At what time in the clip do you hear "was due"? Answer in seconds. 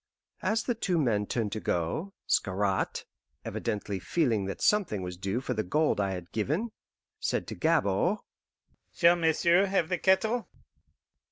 5.03-5.41